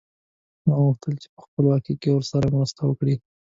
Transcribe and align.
هغه 0.67 0.81
غوښتل 0.87 1.13
په 1.35 1.39
خپلواکۍ 1.45 1.95
کې 2.01 2.09
ورسره 2.13 2.45
مرسته 2.55 2.81
وکړي. 2.85 3.15